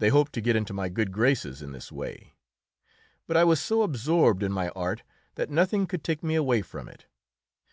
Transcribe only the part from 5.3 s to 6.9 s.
that nothing could take me away from